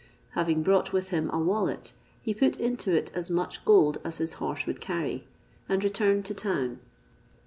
Having 0.31 0.63
brought 0.63 0.91
with 0.91 1.09
him 1.09 1.29
a 1.29 1.37
wallet, 1.37 1.93
he 2.23 2.33
put 2.33 2.55
into 2.57 2.91
it 2.91 3.11
as 3.13 3.29
much 3.29 3.63
gold 3.65 3.99
as 4.03 4.17
his 4.17 4.33
horse 4.41 4.65
would 4.65 4.81
carry, 4.81 5.27
and 5.69 5.83
returned 5.83 6.25
to 6.25 6.33
town. 6.33 6.79